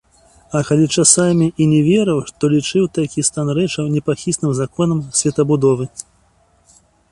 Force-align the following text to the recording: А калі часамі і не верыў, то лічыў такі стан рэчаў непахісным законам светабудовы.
А 0.59 0.59
калі 0.69 0.85
часамі 1.01 1.47
і 1.65 1.67
не 1.73 1.81
верыў, 1.89 2.19
то 2.39 2.43
лічыў 2.55 2.89
такі 2.99 3.25
стан 3.29 3.47
рэчаў 3.59 3.93
непахісным 3.99 4.51
законам 4.63 4.99
светабудовы. 5.23 5.85